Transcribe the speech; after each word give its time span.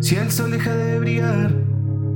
Si 0.00 0.14
el 0.14 0.30
sol 0.30 0.52
deja 0.52 0.74
de 0.74 1.00
brillar, 1.00 1.50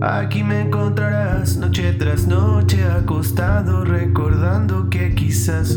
aquí 0.00 0.42
me 0.42 0.62
encontrarás 0.62 1.58
noche 1.58 1.92
tras 1.92 2.26
noche 2.26 2.82
acostado 2.84 3.84
recordando 3.84 4.88
que 4.88 5.14
quizás 5.14 5.76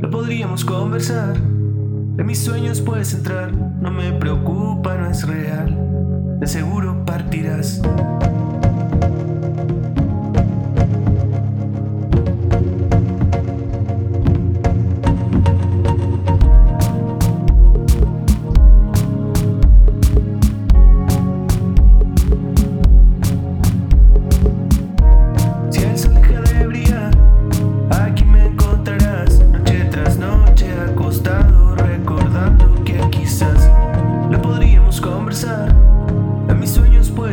lo 0.00 0.10
podríamos 0.10 0.64
conversar. 0.64 1.36
En 1.36 2.26
mis 2.26 2.40
sueños 2.40 2.80
puedes 2.80 3.14
entrar, 3.14 3.52
no 3.52 3.92
me 3.92 4.12
preocupa, 4.14 4.96
no 4.96 5.08
es 5.08 5.26
real. 5.28 5.78
De 6.40 6.46
seguro 6.48 7.04
partirás. 7.04 7.80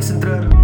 concentrar. 0.05 0.54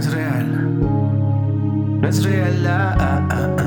es 0.00 0.12
real. 0.12 0.46
No 2.00 2.08
es 2.08 2.24
real. 2.24 2.66
Ah, 2.66 2.96
ah, 2.98 3.28
ah. 3.30 3.59